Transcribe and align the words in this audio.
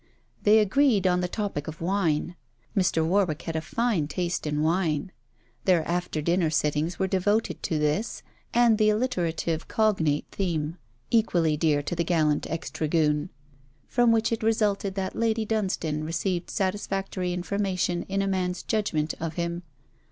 They 0.41 0.57
agreed 0.57 1.05
on 1.05 1.21
the 1.21 1.27
topic 1.27 1.67
of 1.67 1.79
Wine. 1.79 2.35
Mr. 2.75 3.05
Warwick 3.05 3.43
had 3.43 3.55
a 3.55 3.61
fine 3.61 4.07
taste 4.07 4.47
in 4.47 4.63
wine. 4.63 5.11
Their 5.65 5.87
after 5.87 6.23
dinner 6.23 6.49
sittings 6.49 6.97
were 6.97 7.05
devoted 7.05 7.61
to 7.61 7.77
this 7.77 8.23
and 8.51 8.79
the 8.79 8.89
alliterative 8.89 9.67
cognate 9.67 10.25
theme, 10.31 10.79
equally 11.11 11.55
dear 11.55 11.83
to 11.83 11.95
the 11.95 12.03
gallant 12.03 12.49
ex 12.49 12.71
dragoon, 12.71 13.29
from 13.87 14.11
which 14.11 14.31
it 14.31 14.41
resulted 14.41 14.95
that 14.95 15.15
Lady 15.15 15.45
Dunstane 15.45 16.03
received 16.03 16.49
satisfactory 16.49 17.31
information 17.31 18.01
in 18.09 18.23
a 18.23 18.27
man's 18.27 18.63
judgement 18.63 19.13
of 19.19 19.35
him. 19.35 19.61